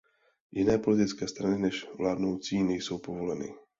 Jiné 0.51 0.77
politické 0.77 1.27
strany 1.27 1.57
než 1.57 1.87
vládnoucí 1.95 2.63
nejsou 2.63 2.97
povoleny. 2.97 3.53